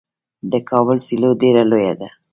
د 0.51 0.53
کابل 0.69 0.97
سیلو 1.07 1.29
ډیره 1.41 1.63
لویه 1.71 1.93
ده. 1.99 2.09